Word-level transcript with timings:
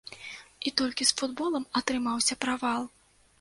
І 0.69 0.71
толькі 0.81 1.07
з 1.09 1.13
футболам 1.19 1.67
атрымаўся 1.81 2.39
правал. 2.47 2.81